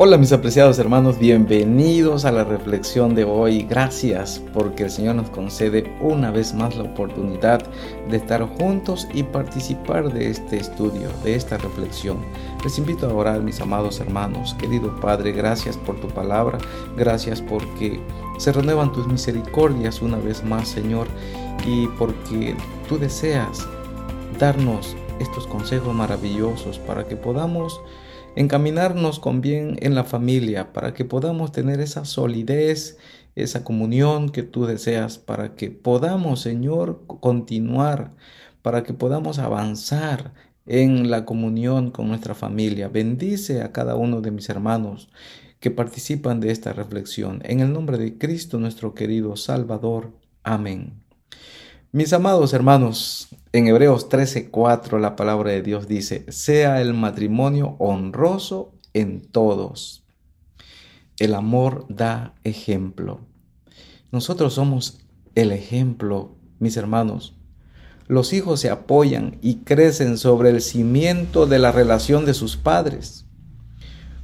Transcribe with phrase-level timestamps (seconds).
[0.00, 3.62] Hola mis apreciados hermanos, bienvenidos a la reflexión de hoy.
[3.68, 7.68] Gracias porque el Señor nos concede una vez más la oportunidad
[8.08, 12.18] de estar juntos y participar de este estudio, de esta reflexión.
[12.62, 14.54] Les invito a orar mis amados hermanos.
[14.54, 16.58] Querido Padre, gracias por tu palabra,
[16.96, 17.98] gracias porque
[18.38, 21.08] se renuevan tus misericordias una vez más, Señor,
[21.66, 22.54] y porque
[22.88, 23.66] tú deseas
[24.38, 27.80] darnos estos consejos maravillosos para que podamos
[28.38, 32.96] encaminarnos con bien en la familia, para que podamos tener esa solidez,
[33.34, 38.12] esa comunión que tú deseas, para que podamos, Señor, continuar,
[38.62, 40.34] para que podamos avanzar
[40.66, 42.88] en la comunión con nuestra familia.
[42.88, 45.08] Bendice a cada uno de mis hermanos
[45.58, 47.40] que participan de esta reflexión.
[47.44, 50.12] En el nombre de Cristo, nuestro querido Salvador.
[50.44, 51.07] Amén.
[51.90, 58.74] Mis amados hermanos, en Hebreos 13:4 la palabra de Dios dice, sea el matrimonio honroso
[58.92, 60.04] en todos.
[61.18, 63.20] El amor da ejemplo.
[64.12, 64.98] Nosotros somos
[65.34, 67.38] el ejemplo, mis hermanos.
[68.06, 73.24] Los hijos se apoyan y crecen sobre el cimiento de la relación de sus padres.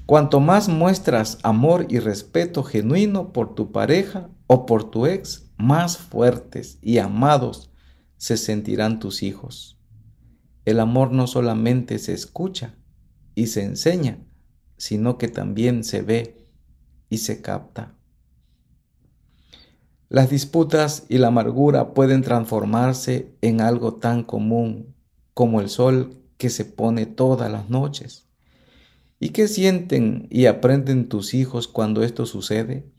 [0.04, 5.98] Cuanto más muestras amor y respeto genuino por tu pareja o por tu ex, más
[5.98, 7.70] fuertes y amados
[8.16, 9.78] se sentirán tus hijos.
[10.64, 12.74] El amor no solamente se escucha
[13.34, 14.18] y se enseña,
[14.76, 16.48] sino que también se ve
[17.10, 17.94] y se capta.
[20.08, 24.94] Las disputas y la amargura pueden transformarse en algo tan común
[25.34, 28.28] como el sol que se pone todas las noches.
[29.18, 32.90] ¿Y qué sienten y aprenden tus hijos cuando esto sucede?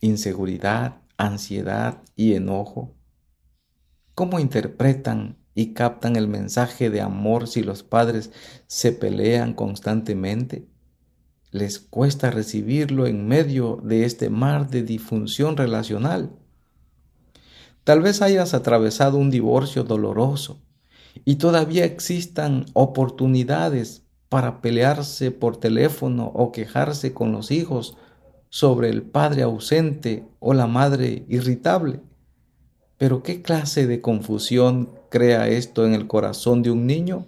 [0.00, 2.94] Inseguridad, ansiedad y enojo?
[4.14, 8.30] ¿Cómo interpretan y captan el mensaje de amor si los padres
[8.66, 10.68] se pelean constantemente?
[11.50, 16.36] Les cuesta recibirlo en medio de este mar de disfunción relacional.
[17.84, 20.60] Tal vez hayas atravesado un divorcio doloroso
[21.24, 27.96] y todavía existan oportunidades para pelearse por teléfono o quejarse con los hijos
[28.48, 32.00] sobre el padre ausente o la madre irritable.
[32.98, 37.26] Pero ¿qué clase de confusión crea esto en el corazón de un niño?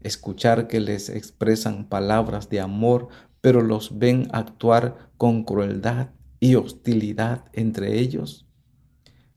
[0.00, 3.08] Escuchar que les expresan palabras de amor,
[3.40, 8.46] pero los ven actuar con crueldad y hostilidad entre ellos.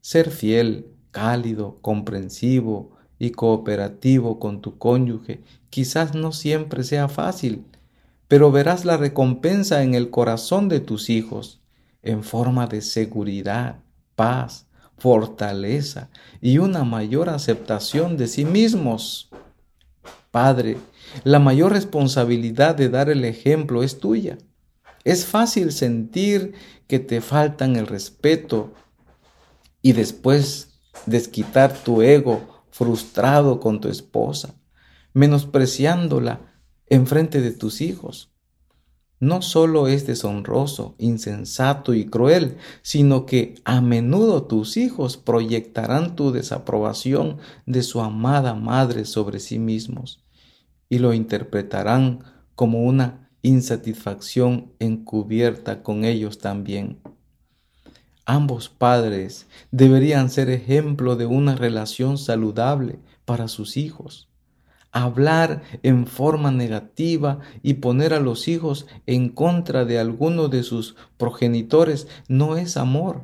[0.01, 7.66] Ser fiel, cálido, comprensivo y cooperativo con tu cónyuge quizás no siempre sea fácil,
[8.28, 11.62] pero verás la recompensa en el corazón de tus hijos
[12.02, 13.80] en forma de seguridad,
[14.16, 16.09] paz, fortaleza
[16.41, 19.30] y una mayor aceptación de sí mismos.
[20.31, 20.78] Padre,
[21.24, 24.38] la mayor responsabilidad de dar el ejemplo es tuya.
[25.03, 26.53] Es fácil sentir
[26.88, 28.74] que te faltan el respeto
[29.81, 34.56] y después desquitar tu ego frustrado con tu esposa,
[35.13, 36.55] menospreciándola
[36.88, 38.31] en frente de tus hijos.
[39.19, 46.31] No solo es deshonroso, insensato y cruel, sino que a menudo tus hijos proyectarán tu
[46.31, 50.19] desaprobación de su amada madre sobre sí mismos
[50.90, 52.24] y lo interpretarán
[52.56, 57.00] como una insatisfacción encubierta con ellos también.
[58.25, 64.29] Ambos padres deberían ser ejemplo de una relación saludable para sus hijos
[64.95, 70.95] hablar en forma negativa y poner a los hijos en contra de alguno de sus
[71.17, 73.23] progenitores no es amor.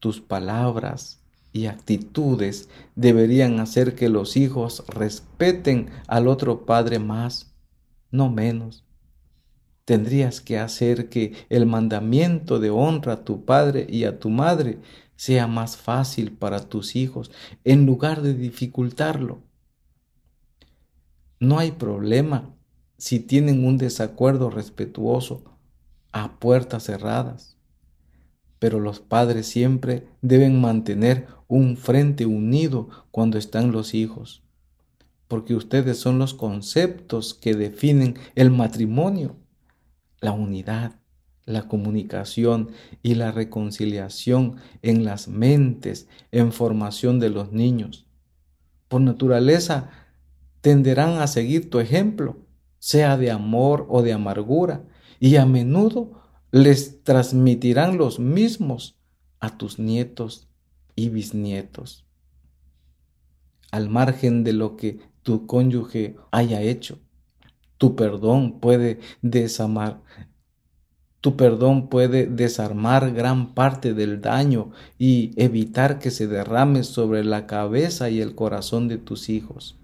[0.00, 1.20] Tus palabras
[1.52, 7.54] y actitudes deberían hacer que los hijos respeten al otro padre más,
[8.10, 8.84] no menos.
[9.84, 14.80] Tendrías que hacer que el mandamiento de honra a tu padre y a tu madre
[15.14, 17.30] sea más fácil para tus hijos
[17.62, 19.47] en lugar de dificultarlo.
[21.40, 22.54] No hay problema
[22.96, 25.44] si tienen un desacuerdo respetuoso
[26.12, 27.56] a puertas cerradas.
[28.58, 34.42] Pero los padres siempre deben mantener un frente unido cuando están los hijos,
[35.28, 39.36] porque ustedes son los conceptos que definen el matrimonio,
[40.20, 40.96] la unidad,
[41.44, 42.70] la comunicación
[43.02, 48.06] y la reconciliación en las mentes en formación de los niños.
[48.88, 49.90] Por naturaleza,
[50.60, 52.36] tenderán a seguir tu ejemplo,
[52.78, 54.84] sea de amor o de amargura,
[55.20, 56.12] y a menudo
[56.50, 58.96] les transmitirán los mismos
[59.40, 60.48] a tus nietos
[60.94, 62.04] y bisnietos.
[63.70, 66.98] Al margen de lo que tu cónyuge haya hecho,
[67.78, 70.02] Tu perdón puede desamar,
[71.20, 77.46] tu perdón puede desarmar gran parte del daño y evitar que se derrame sobre la
[77.46, 79.76] cabeza y el corazón de tus hijos.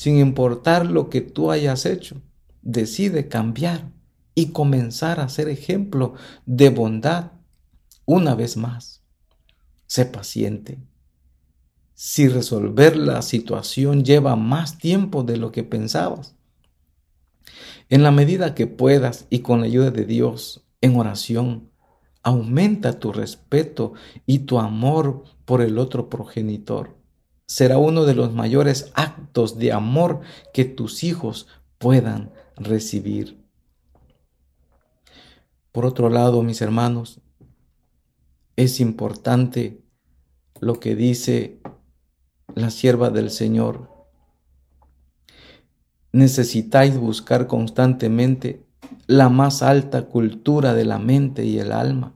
[0.00, 2.22] Sin importar lo que tú hayas hecho,
[2.62, 3.92] decide cambiar
[4.34, 6.14] y comenzar a ser ejemplo
[6.46, 7.32] de bondad
[8.06, 9.02] una vez más.
[9.86, 10.78] Sé paciente.
[11.92, 16.34] Si resolver la situación lleva más tiempo de lo que pensabas,
[17.90, 21.68] en la medida que puedas y con la ayuda de Dios en oración,
[22.22, 23.92] aumenta tu respeto
[24.24, 26.99] y tu amor por el otro progenitor.
[27.50, 30.20] Será uno de los mayores actos de amor
[30.54, 31.48] que tus hijos
[31.78, 33.44] puedan recibir.
[35.72, 37.20] Por otro lado, mis hermanos,
[38.54, 39.82] es importante
[40.60, 41.60] lo que dice
[42.54, 43.90] la sierva del Señor
[46.12, 48.64] necesitáis buscar constantemente
[49.08, 52.14] la más alta cultura de la mente y el alma,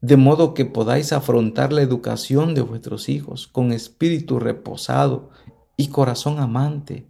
[0.00, 5.30] de modo que podáis afrontar la educación de vuestros hijos con espíritu reposado
[5.76, 7.06] y corazón amante,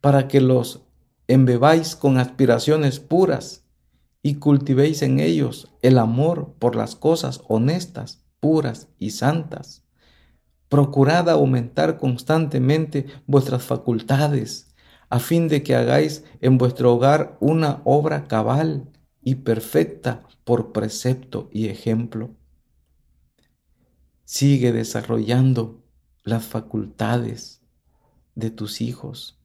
[0.00, 0.82] para que los
[1.28, 3.64] embebáis con aspiraciones puras
[4.22, 9.84] y cultivéis en ellos el amor por las cosas honestas, puras y santas.
[10.68, 14.74] Procurad aumentar constantemente vuestras facultades
[15.10, 18.90] a fin de que hagáis en vuestro hogar una obra cabal
[19.22, 22.30] y perfecta por precepto y ejemplo.
[24.24, 25.84] Sigue desarrollando
[26.24, 27.60] las facultades
[28.34, 29.38] de tus hijos.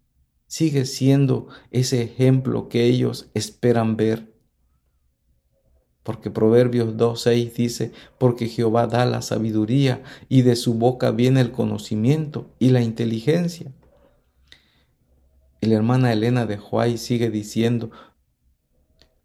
[0.47, 4.33] Sigue siendo ese ejemplo que ellos esperan ver.
[6.03, 11.51] Porque Proverbios 2.6 dice, porque Jehová da la sabiduría y de su boca viene el
[11.51, 13.73] conocimiento y la inteligencia.
[15.59, 17.91] Y la hermana Elena de Huay sigue diciendo,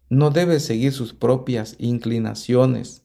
[0.09, 3.03] no debe seguir sus propias inclinaciones.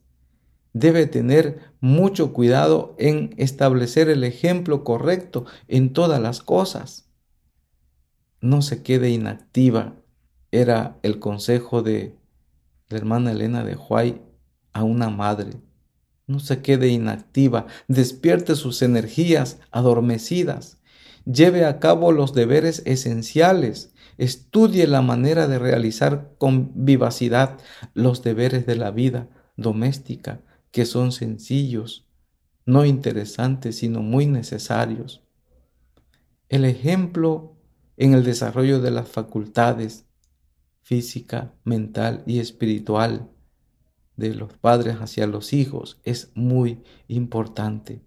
[0.73, 7.09] Debe tener mucho cuidado en establecer el ejemplo correcto en todas las cosas.
[8.41, 9.95] No se quede inactiva.
[10.51, 12.17] Era el consejo de
[12.89, 14.21] la hermana Elena de Huay
[14.73, 15.53] a una madre.
[16.27, 17.67] No se quede inactiva.
[17.87, 20.79] Despierte sus energías adormecidas
[21.25, 27.58] lleve a cabo los deberes esenciales, estudie la manera de realizar con vivacidad
[27.94, 30.40] los deberes de la vida doméstica,
[30.70, 32.06] que son sencillos,
[32.66, 35.22] no interesantes, sino muy necesarios.
[36.49, 37.56] El ejemplo
[37.96, 40.06] en el desarrollo de las facultades
[40.82, 43.31] física, mental y espiritual
[44.17, 48.02] de los padres hacia los hijos es muy importante.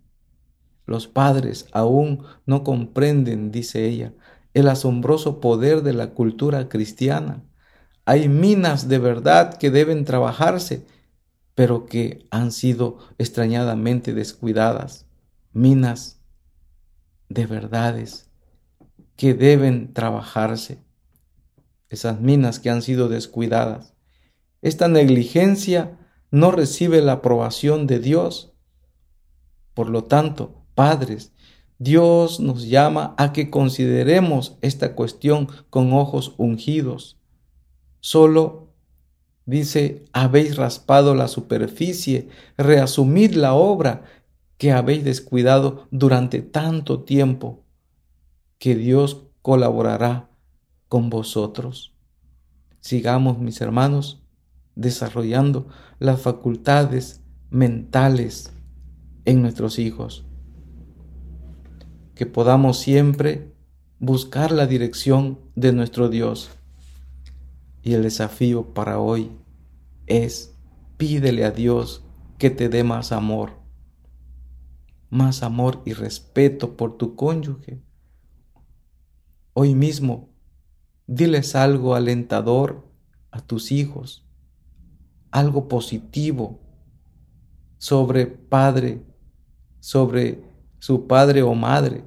[0.85, 4.13] Los padres aún no comprenden, dice ella,
[4.57, 7.43] el asombroso poder de la cultura cristiana.
[8.05, 10.83] Hay minas de verdad que deben trabajarse,
[11.53, 15.05] pero que han sido extrañadamente descuidadas.
[15.53, 16.21] Minas
[17.29, 18.31] de verdades
[19.15, 20.79] que deben trabajarse.
[21.89, 23.93] Esas minas que han sido descuidadas.
[24.63, 25.99] Esta negligencia
[26.31, 28.53] no recibe la aprobación de Dios.
[29.75, 31.31] Por lo tanto, padres.
[31.79, 37.19] Dios nos llama a que consideremos esta cuestión con ojos ungidos.
[37.99, 38.73] Solo,
[39.45, 44.03] dice, habéis raspado la superficie, reasumid la obra
[44.57, 47.63] que habéis descuidado durante tanto tiempo,
[48.57, 50.31] que Dios colaborará
[50.87, 51.93] con vosotros.
[52.79, 54.23] Sigamos, mis hermanos,
[54.73, 55.67] desarrollando
[55.99, 58.51] las facultades mentales
[59.25, 60.27] en nuestros hijos
[62.17, 63.53] que podamos siempre
[63.99, 66.49] buscar la dirección de nuestro Dios.
[67.83, 69.31] Y el desafío para hoy
[70.07, 70.55] es
[70.97, 72.03] pídele a Dios
[72.39, 73.51] que te dé más amor,
[75.11, 77.83] más amor y respeto por tu cónyuge.
[79.53, 80.29] Hoy mismo,
[81.05, 82.91] diles algo alentador
[83.29, 84.25] a tus hijos,
[85.29, 86.59] algo positivo
[87.77, 89.03] sobre padre,
[89.79, 90.46] sobre
[90.79, 92.05] su padre o madre.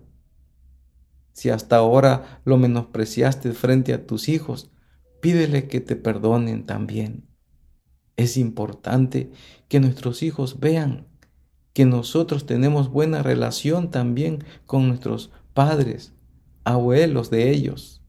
[1.33, 4.71] Si hasta ahora lo menospreciaste frente a tus hijos,
[5.21, 7.29] pídele que te perdonen también.
[8.17, 9.31] Es importante
[9.69, 11.07] que nuestros hijos vean
[11.73, 16.13] que nosotros tenemos buena relación también con nuestros padres,
[16.65, 18.03] abuelos de ellos.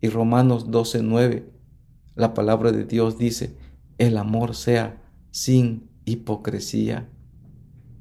[0.00, 1.44] Y Romanos 12:9,
[2.14, 3.56] la palabra de Dios dice,
[3.98, 7.08] el amor sea sin hipocresía.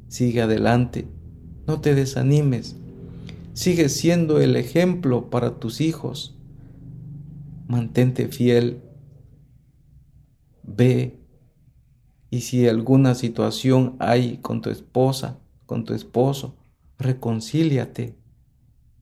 [0.08, 1.08] Sigue adelante
[1.70, 2.76] no te desanimes.
[3.54, 6.36] Sigue siendo el ejemplo para tus hijos.
[7.68, 8.82] mantente fiel,
[10.64, 11.20] ve
[12.32, 16.56] y si alguna situación hay con tu esposa, con tu esposo,
[16.98, 18.18] reconcíliate,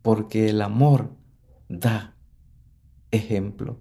[0.02, 1.12] porque el amor
[1.70, 2.18] da
[3.12, 3.80] ejemplo.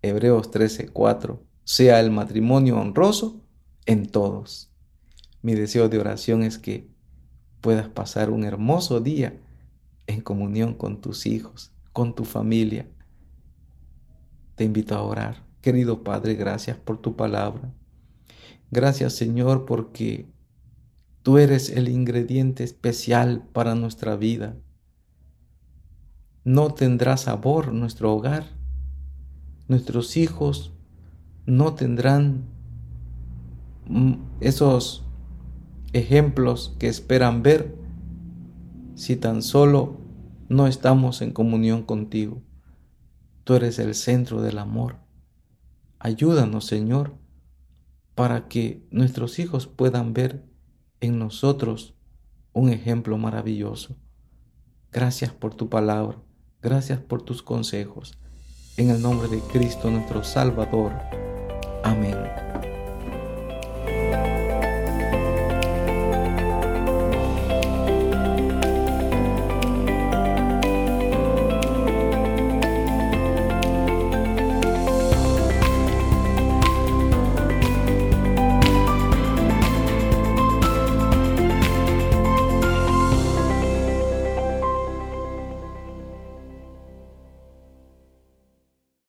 [0.00, 3.42] Hebreos 13:4 Sea el matrimonio honroso
[3.84, 4.72] en todos.
[5.42, 6.89] Mi deseo de oración es que
[7.60, 9.38] puedas pasar un hermoso día
[10.06, 12.88] en comunión con tus hijos, con tu familia.
[14.56, 15.44] Te invito a orar.
[15.60, 17.72] Querido Padre, gracias por tu palabra.
[18.70, 20.26] Gracias Señor porque
[21.22, 24.56] tú eres el ingrediente especial para nuestra vida.
[26.44, 28.44] No tendrá sabor nuestro hogar.
[29.68, 30.72] Nuestros hijos
[31.46, 32.44] no tendrán
[33.86, 35.04] mm, esos
[35.92, 37.76] ejemplos que esperan ver
[38.94, 40.00] si tan solo
[40.48, 42.42] no estamos en comunión contigo.
[43.44, 44.96] Tú eres el centro del amor.
[45.98, 47.14] Ayúdanos, Señor,
[48.14, 50.44] para que nuestros hijos puedan ver
[51.00, 51.94] en nosotros
[52.52, 53.96] un ejemplo maravilloso.
[54.92, 56.18] Gracias por tu palabra,
[56.62, 58.18] gracias por tus consejos.
[58.76, 60.92] En el nombre de Cristo nuestro Salvador.
[61.84, 62.49] Amén.